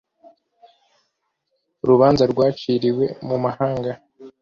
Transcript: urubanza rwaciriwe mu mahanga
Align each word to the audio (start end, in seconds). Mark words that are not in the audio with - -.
urubanza 1.83 2.23
rwaciriwe 2.31 3.05
mu 3.27 3.37
mahanga 3.43 3.91